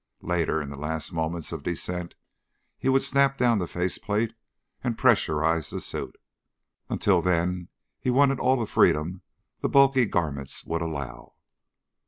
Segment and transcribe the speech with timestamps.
[0.23, 2.15] Later, in the last moments of descent,
[2.79, 4.33] he would snap down the face plate
[4.83, 6.15] and pressurize the suit.
[6.89, 7.67] Until then
[7.99, 9.21] he wanted all the freedom
[9.59, 11.35] the bulky garments would allow.